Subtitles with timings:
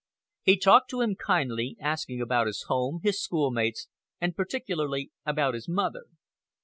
[0.41, 3.87] He talked to him kindly, asking about his home, his schoolmates,
[4.19, 6.05] and particularly about his mother.